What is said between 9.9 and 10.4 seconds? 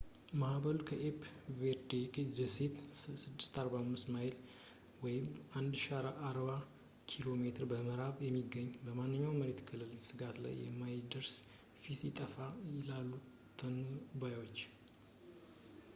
ስጋት